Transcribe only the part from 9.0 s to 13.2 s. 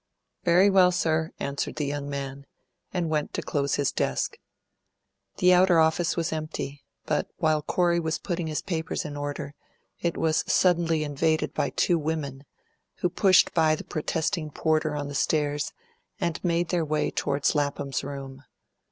in order it was suddenly invaded by two women, who